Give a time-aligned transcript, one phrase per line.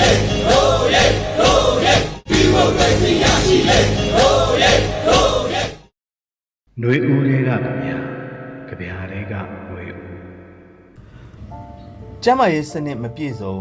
[0.08, 0.10] ေ
[0.48, 1.04] တို့ရဲ
[1.38, 1.94] တို့ရဲ
[2.28, 3.78] ဒီမိုကရေစီရရှိလေ
[4.16, 4.72] တို့ရဲ
[5.06, 5.62] တို့ရဲ
[6.78, 7.98] ຫນွေဦးတွေကကြဗျာ
[8.68, 10.04] ကြဗျာတွေကຫນွေဦး
[12.22, 13.54] ကျန်းမာရေးစနစ်မပြည့်စုံ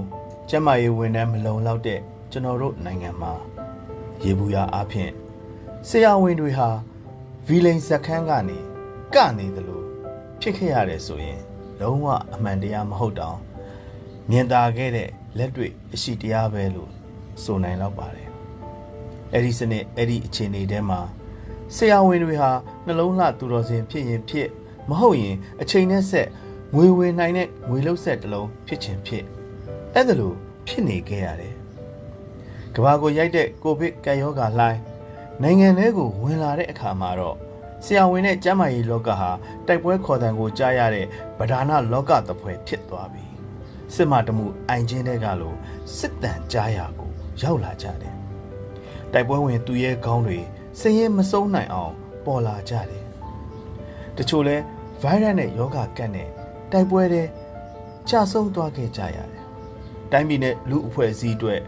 [0.50, 2.00] ကျန်းမာရေးဝန်ထမ်းမလုံလောက်တဲ့
[2.32, 3.34] ကျွန်တော်တို့နိုင်ငံမှာ
[4.24, 5.12] ရေဘူးရအဖြစ်
[5.88, 6.70] ဆရာဝန်တွေဟာ
[7.48, 8.58] ဗီလိန်စခန်းကနေ
[9.16, 9.86] ကနေတယ်လို့
[10.42, 11.42] ဖြစ်ခဲ့ရတယ်ဆိုရင်
[11.80, 13.38] လုံးဝအမှန်တရားမဟုတ်တောင်
[14.30, 16.91] မြင်သာခဲ့တဲ့ လက်တွေ့အရှိတရားပဲလို့
[17.43, 18.29] ဆိုနိုင်တော့ပါတယ်
[19.33, 21.01] အဲ့ဒီစနစ်အဲ့ဒီအခြေအနေထဲမှာ
[21.77, 22.51] ဆရာဝန်တွေဟာ
[22.87, 24.49] နှလုံးလှသူတော်စင်ဖြစ်ရင်ဖြစ်
[24.89, 26.29] မဟုတ်ရင်အချိန်နဲ့ဆက်
[26.75, 29.25] ငွေဝင်နိုင်တဲ့ငွေလုတ်ဆက်တစ်လုံးဖြစ်ခြင်းဖြစ်
[29.95, 31.55] အဲ့ဒါလို့ဖြစ်နေခဲ့ရတယ်
[32.75, 34.81] ကဘာကိုရိုက်တဲ့ကိုဗစ်ကပ်ရောဂါလှိုင်း
[35.43, 37.37] နိုင်ငံထဲကိုဝင်လာတဲ့အခါမှာတော့
[37.85, 39.31] ဆရာဝန်နဲ့ကျန်းမာရေးလောကဟာ
[39.67, 41.07] တိုက်ပွဲခေါ်တံကိုကြားရတဲ့
[41.39, 43.30] ဗဒါနလောကသဖွယ်ဖြစ်သွားပြီ
[43.95, 45.57] စစ်မတမှုအိုင်ချင်းတွေကလို့
[45.97, 47.11] စစ်တမ်းကြားရကို
[47.43, 48.15] ရောက်လာကြတယ်
[49.13, 50.39] တိုက်ပွဲဝင်သူရဲကောင်းတွေ
[50.79, 53.05] စည်ရင်မစုံနိုင်အောင် ပေါ်လာကြတယ်
[54.17, 54.57] တချို့လဲ
[55.03, 56.29] ဗိုင်းရပ်နဲ့ယောဂကတ်နဲ့
[56.73, 57.25] တိုက်ပွဲတွေ
[58.09, 59.45] ကြာဆုံးသွားခဲ့ကြရတယ်
[60.13, 61.61] တိုင်းပြည်နဲ့လူအဖွဲ့အစည်းအတွက်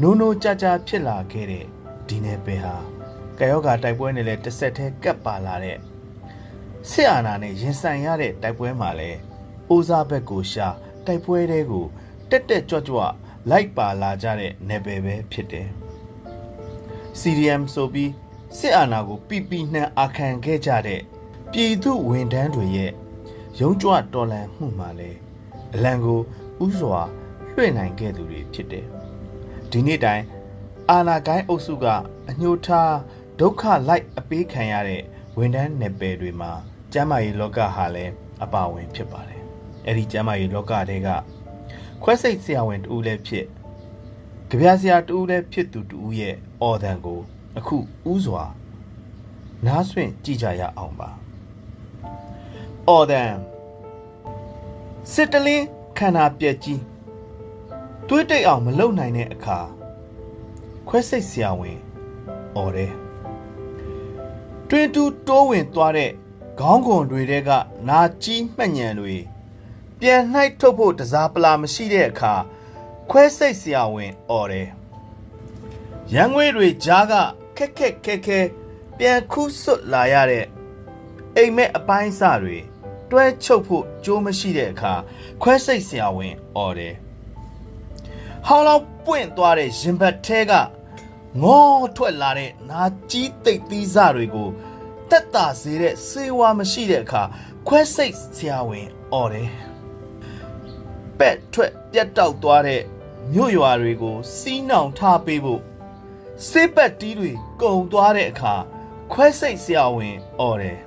[0.00, 1.64] နိုးနိုးကြကြဖြစ်လာခဲ့တဲ့
[2.08, 2.76] ဒီနယ်ပယ်ဟာ
[3.38, 5.78] ကာယောဂါတိုက်ပွဲနဲ့လည်းတစ်ဆက်တည်းကပ်ပါလာတဲ့
[6.90, 9.18] ဆစ်အာနာနဲ့ရင်ဆိုင်ရတဲ့တိုက်ပွဲမှာလည်း
[9.68, 10.68] အိုးစားဘက်ကိုရှာ
[11.06, 11.86] တိုက်ပွဲတဲကို
[12.30, 13.00] တက်တက်ကြွကြွ
[13.50, 15.68] လိုက်ပါလာကြတဲ့နယ်ပယ်ပဲဖြစ်တယ်။
[17.20, 18.10] CDM ဆိုပြီး
[18.58, 21.00] စစ်အာဏာကိုပြပြနှံအာခံခဲ့ကြတဲ့
[21.52, 22.92] ပြည်သူဝန်ထမ်းတွေရဲ့
[23.60, 25.18] ရုံးကြွတော်လှန်မှုမှာလည်း
[25.74, 26.20] အလံကို
[26.64, 27.00] ဥစွာ
[27.54, 28.86] လွှင့်နိုင်ခဲ့သူတွေဖြစ်တယ်။
[29.70, 30.22] ဒီနေ့တိုင်
[30.90, 31.86] အာနာကိုင်းအုပ်စုက
[32.28, 32.94] အညှို့ထား
[33.40, 35.02] ဒုက္ခလိုက်အပေးခံရတဲ့
[35.38, 36.52] ဝန်ထမ်းနယ်ပယ်တွေမှာ
[36.92, 38.12] ကျမ်းမာရေးလောကဟာလည်း
[38.44, 39.41] အပါဝင်ဖြစ်ပါတယ်။
[39.86, 41.08] အဲ့ဒီကျမ်းမာရေးလောကတွေက
[42.02, 43.46] ခွဲစိတ်ဆရာဝန်တူလည်းဖြစ်
[44.48, 47.20] ကြပြဆရာတူလည်းဖြစ်သူတူရဲ့အော်ဒန်ကို
[47.58, 47.76] အခု
[48.12, 48.44] ဥစွာ
[49.66, 51.10] နားဆွင့်ကြည့်ကြရအောင်ပါ။
[52.88, 53.32] အော်ဒန်
[55.12, 55.66] စစ်တလင်း
[55.98, 56.82] ခန္ဓာပြက်ကြီး
[58.08, 59.58] တွေးတိတ်အောင်မလုံနိုင်တဲ့အခါ
[60.88, 61.78] ခွဲစိတ်ဆရာဝန်
[62.56, 62.92] အော်တယ်
[64.68, 66.10] တွင်တူတိုးဝင်သွားတဲ့
[66.60, 67.50] ခေါင်းခွန်တွေတဲက
[67.88, 69.16] နာကြီးမှတ်ညံတွေ
[70.04, 72.34] ပြန်နှိုက်ထုတ်ဖို့တစားပလာမရှိတဲ့အခါ
[73.10, 74.68] ခွဲစိတ်ဆရာဝန်အော်တယ်
[76.14, 77.14] ရန်ငွေတွေကြားက
[77.56, 78.40] ခက်ခက်ခဲခဲ
[78.98, 80.46] ပြန်ခုဆွတ်လာရတဲ့
[81.36, 82.58] အိမ်မက်အပိုင်းအစတွေ
[83.10, 84.94] တွဲချုပ်ဖို့ကြိုးမရှိတဲ့အခါ
[85.42, 86.94] ခွဲစိတ်ဆရာဝန်အော်တယ်
[88.46, 90.52] ဟောင်းလောက်ပွင့်သွားတဲ့ရင်ဘတ်ထဲက
[91.42, 94.48] ငေါထွက်လာတဲ့နာကြီးသိပ်သီးစတွေကို
[95.10, 97.22] တက်တာစေတဲ့စေဝါမရှိတဲ့အခါ
[97.68, 99.71] ခွဲစိတ်ဆရာဝန်အော်တယ်ပ
[101.28, 102.82] က်ထွက်ပြတ်တောက်သွားတဲ့
[103.32, 105.62] မြို့ရွာတွေကိုစီးနှောင်ထားပေးဖို့
[106.48, 108.54] စေးပတ်တီးတွေကုံသွားတဲ့အခါ
[109.12, 110.78] ခွဲစိတ်ဆရာဝန်အော်တယ်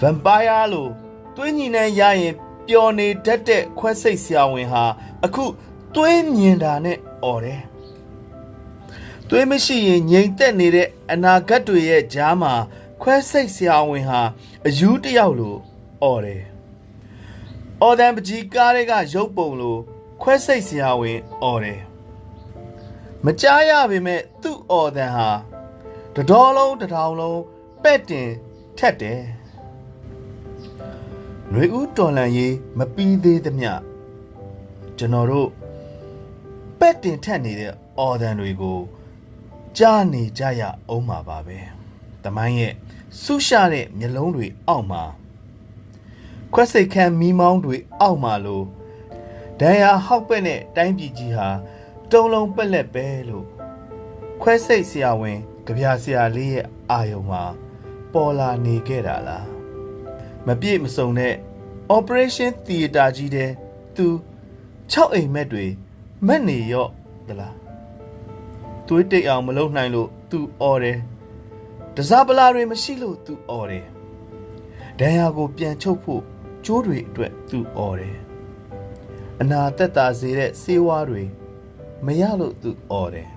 [0.00, 0.88] ဗမ်ပါယာလို
[1.36, 2.34] သွေးညီနှံရရင်
[2.66, 4.84] ပျော်နေတတ်တဲ့ခွဲစိတ်ဆရာဝန်ဟာ
[5.24, 5.44] အခု
[5.94, 7.62] သွေးမြင်တာနဲ့အော်တယ်
[9.28, 12.54] သွေးမရှိရင်ငြိမ်သက်နေတဲ့အနာဂတ်တွေရဲ့ကြားမှာ
[13.02, 14.20] ခွဲစိတ်ဆရာဝန်ဟာ
[14.66, 15.56] အယူတယောက်လို
[16.02, 16.42] အော်တယ်။
[17.82, 19.76] အော်ဒန်ပကြီးကားတွေကရုပ်ပုံလို
[20.22, 21.80] ခွဲစိတ်ဆရာဝန်အော်တယ်။
[23.24, 25.28] မကြားရပေမဲ့သူ့အော်ဒန်ဟာ
[26.14, 27.40] တတော်လုံးတထောင်လုံး
[27.82, 28.30] ပဲ့တင်
[28.78, 29.20] ထက်တယ်။
[31.50, 33.72] ຫນွေဦးတော်လန်ရေးမပြီးသေးသမျှ
[34.98, 35.48] ကျွန်တော်တို့
[36.78, 38.78] ပဲ့တင်ထက်နေတဲ့အော်ဒန်တွေကို
[39.78, 41.58] ကြားနေကြရအောင်မှာပါပဲ။
[42.24, 42.74] တမိုင်းရဲ့
[43.22, 45.04] ဆူရှာတဲ့မျက်လုံးတွေအောက်မှာ
[46.58, 48.64] ခွက်စိတ်ခမ်းမီးမောင်းတွေအောက်မှာလို့
[49.60, 51.48] ဒဏ်ရာဟောက်ပက်နဲ့တိုင်းပြည်ကြီးဟာ
[52.10, 53.46] တုံးလုံးပက်လက်ပဲလို့
[54.42, 57.42] ခွဲစိတ်ဆရာဝန်ကြပြဆရာလေးရဲ့အာယုံမှာ
[58.12, 59.46] ပေါ်လာနေခဲ့တာလား
[60.46, 61.34] မပြည့်မစုံတဲ့
[61.96, 63.50] operation theater ကြီးတဲ့
[63.96, 64.06] သူ
[64.92, 65.66] 6အိမ်မက်တွေ
[66.26, 66.90] မက်နေရော့
[67.28, 67.56] သလား
[68.86, 70.98] သွေးတိတ်အောင်မလုပ်နိုင်လို့သူအော်တယ်
[71.96, 73.86] တစားပလာတွေမရှိလို့သူအော်တယ်
[74.98, 76.24] ဒဏ်ရာကိုပြန်ချုပ်ဖို့
[76.66, 78.16] ကျိုးတွေအတွက်သူအော်တယ်
[79.40, 81.22] အနာသက်သာစေတဲ့ဆေးဝါးတွေ
[82.06, 83.28] မရလို့သူအော်တယ်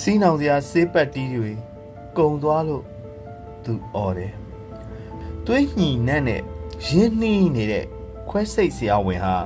[0.00, 1.50] စီးနောင်စရာဆေးပတ်တီးတွေ
[2.18, 2.84] ကုံသွားလို့
[3.64, 4.32] သူအော်တယ်
[5.46, 6.42] သွေးညှိနှက်နဲ့
[6.86, 7.84] ရင်းနှီးနေတဲ့
[8.28, 9.36] ခွဲစိတ်ဆရာဝန်ဟာ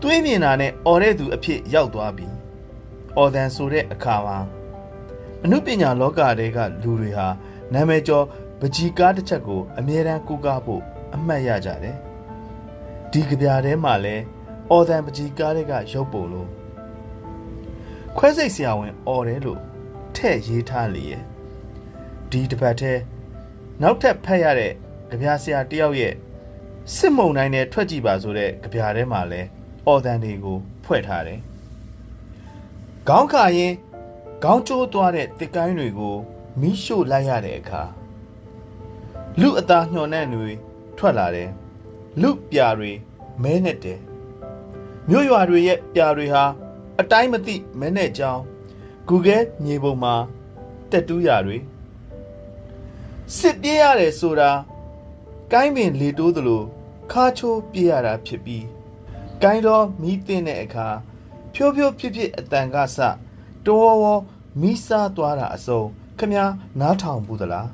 [0.00, 2.26] သွေးမြင်တာနဲ့အော်တဲ့သူအဖြစ်ရောက်သွားပြီ
[3.16, 4.38] အော်ဒန်ဆိုတဲ့အခါမှာ
[5.44, 7.26] အမှုပညာလောကတဲကလူတွေဟာ
[7.72, 8.24] နာမည်ကျော်
[8.60, 10.82] ပကြီကားတစ်ချက်ကိုအမြဲတမ်းကူကားဖို့
[11.14, 11.96] အမှတ်ရကြတယ်
[13.12, 14.16] ဒီကြပြထဲမှာလဲ
[14.70, 16.48] အော်ဒန်ပကြီကားတွေကရုပ်ပုံလို့
[18.16, 19.60] ခွဲစိတ်ဆရာဝန်អော်တယ်လို့
[20.16, 21.22] ထဲ့ရေးထားလေရဲ့
[22.30, 22.92] ဒီတစ်ပတ်ထဲ
[23.82, 24.72] နောက်ထပ်ဖတ်ရတဲ့
[25.10, 26.14] ကြပြဆရာတယောက်ရဲ့
[26.94, 29.40] စစ်မုံတိုင်းနဲ့ထွက်ကြည့်ပါဆိုတဲ့ကြပြထဲမှာလဲ
[29.86, 31.40] အော်တန်တွေကိုဖွဲ့ထားတယ်
[33.08, 33.72] ခေါင်းခါရင်
[34.44, 36.16] ခေါင်းကျိုးသွားတဲ့တစ်ကိုင်းတွေကို
[36.60, 37.82] မီးရှို့လိုက်ရတဲ့အခါ
[39.40, 40.50] လူအသားညှော်နှံ့တွေ
[41.06, 41.50] ထွက်လာတယ်
[42.22, 42.92] လူပြာတွေ
[43.42, 44.00] မဲနဲ့တယ်
[45.08, 46.44] မြို့ရွာတွေရဲ့ပြာတွေဟာ
[47.00, 48.42] အတိုင်းမသိမဲနဲ့ကြောင်း
[49.08, 50.14] Google မြေပုံမှာ
[50.90, 51.58] တက်တူးရာတွေ
[53.38, 54.50] စစ်ပြေးရတယ်ဆိုတာ
[55.52, 56.62] ကိုင်းပင်လေတိုးသလို
[57.12, 58.66] ခါချိုးပြေးရတာဖြစ်ပြီး
[59.42, 60.88] ကိုင်းတော့မီးတင်တဲ့အခါ
[61.54, 62.98] ဖြိုးဖြိုးဖြစ်ဖြစ်အတန်ကစ
[63.66, 64.04] တော်ဝ
[64.60, 65.82] မီးစားသွားတာအစုံ
[66.18, 66.44] ခမညာ
[66.80, 67.68] နားထောင်ဘူးသလား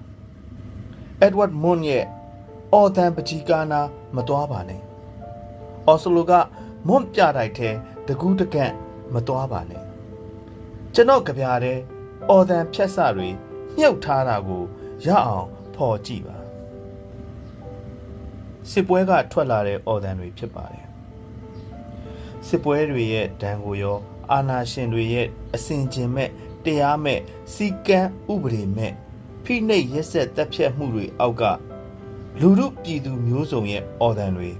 [1.27, 2.07] Edward Mon ရဲ့
[2.73, 3.81] အော်တန်ပကြီးကာနာ
[4.17, 4.83] မသွားပါနဲ့
[5.87, 6.33] အော်စလိုက
[6.87, 7.71] မွန်ပြတိုက်ထဲ
[8.07, 8.75] တကူးတကန့်
[9.15, 9.85] မသွားပါနဲ့
[10.95, 11.79] ကျွန်တော်ကြပြားတဲ့
[12.29, 13.29] အော်တန်ဖြတ်စတွေ
[13.77, 14.63] မြုပ်ထားတာကို
[15.07, 16.39] ရအောင်ဖော်ကြည့်ပါ
[18.71, 20.87] စစ်ပွဲကထွက်လာတဲ့အော်တန်တွေဖြစ်ပါတယ်
[22.47, 23.99] စစ်ပွဲတွေရဲ့ဒဏ်ကိုရော
[24.33, 26.31] အာနာရှင်တွေရဲ့အစင်ကျင်မဲ့
[26.65, 27.21] တရားမဲ့
[27.55, 28.01] စီကံ
[28.33, 28.93] ဥပဒေမဲ့
[29.45, 31.43] ဖိနှိပ်ရက်ဆက်တပ်ဖြတ်မှုတွေအောက်က
[32.39, 34.51] လူမှုပြည်သူမျိုးစုံရဲ့အော်တန်တွေ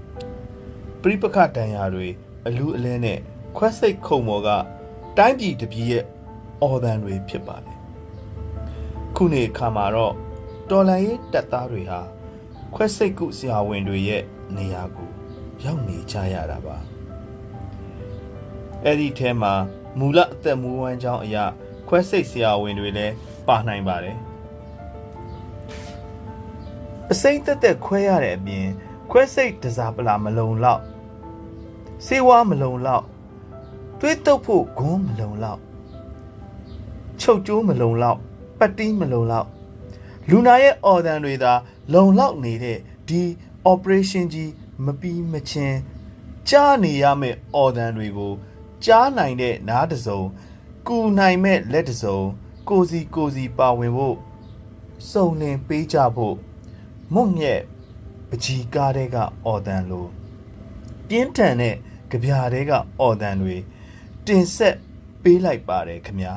[1.01, 2.07] ပြိပခတန်ရာတွေ
[2.47, 3.19] အလူအလဲနဲ့
[3.57, 4.49] ခွက်စိတ်ခုံမော်က
[5.17, 6.03] တိုင်းပြည်တပြည်ရဲ့
[6.61, 7.77] အော်တန်တွေဖြစ်ပါတယ်
[9.15, 10.13] ခုနေခါမှာတော့
[10.69, 12.01] တော်လန်ရေးတပ်သားတွေဟာ
[12.75, 14.23] ခွက်စိတ်ကုဆရာဝန်တွေရဲ့
[14.55, 15.09] နေရာကို
[15.65, 16.77] ရောက်နေကြရတာပါ
[18.83, 19.53] အဲ့ဒီထဲမှာ
[19.99, 21.45] မူလအသက်မူဝမ်းကြောင်းအရာ
[21.87, 23.13] ခွဲစိတ်ဆရာဝန်တွေလည်း
[23.47, 24.17] ပါနိုင်ပါတယ်
[27.11, 28.67] အစိမ့်သက်သက်ခွဲရတဲ့အပြင်
[29.11, 30.81] ခွဲစိတ်တစားပလာမလုံလောက်
[32.05, 33.05] စေဝါမလုံလောက်
[33.99, 35.61] သွေးတုပ်ဖို့ဂွန်းမလုံလောက်
[37.19, 38.19] ချုပ်ကျိုးမလုံလောက်
[38.59, 39.47] ပတ်တီးမလုံလောက်
[40.29, 41.53] လူနာရဲ့အော်ဂန်တွေသာ
[41.93, 42.77] လုံလောက်နေတဲ့
[43.07, 43.21] ဒီ
[43.71, 44.51] operation ကြီး
[44.85, 45.79] မပြီးမချင်း
[46.49, 48.33] ကြားနေရမယ့်အော်ဂန်တွေကို
[48.85, 50.21] ကြားနိုင်တဲ့နားတစ်စုံ
[50.87, 52.19] ကူနိုင်မဲ့လက်တစ်စုံ
[52.69, 54.17] ကိုစီကိုစီပါဝင်ဖို့
[55.11, 56.35] စုံလင်ပေးကြဖို့
[57.15, 57.59] မုံရဲ့
[58.29, 60.09] ပကြီးကားတဲ့ကအော်တန်လို့
[61.07, 61.75] ပြင်းထန်တဲ့
[62.11, 63.55] ကြပြားတဲ့ကအော်တန်တွေ
[64.25, 64.75] တင်ဆက်
[65.23, 66.33] ပေးလိုက်ပါတယ်ခမညာ